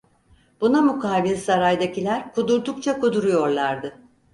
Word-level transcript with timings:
Buna 0.61 0.81
mukabil 0.81 1.35
saraydakiler, 1.37 2.33
kudurdukça 2.33 2.99
kuduruyorlardı. 2.99 3.97